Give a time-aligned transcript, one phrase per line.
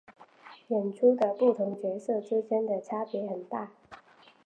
[0.69, 3.71] 演出的不同角色之间的差别很大。